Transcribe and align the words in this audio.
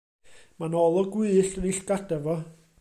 Mae 0.63 0.71
'na 0.71 0.81
olwg 0.85 1.19
wyllt 1.21 1.61
yn 1.61 1.71
'i 1.73 1.77
llgada 1.79 2.23
fo. 2.29 2.43